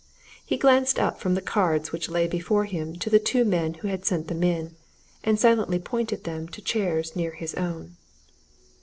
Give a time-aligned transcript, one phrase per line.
[0.43, 3.87] He glanced up from the cards which lay before him to the two men who
[3.87, 4.75] had sent them in,
[5.23, 7.97] and silently pointed them to chairs near his own.